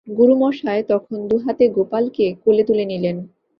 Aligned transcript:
গুরুমশায় 0.07 0.83
তখন 0.83 1.17
দু-হাতে 1.27 1.65
গোপালকে 1.69 2.25
কোলে 2.43 2.63
তুলে 2.63 2.85
নিলেন। 2.85 3.17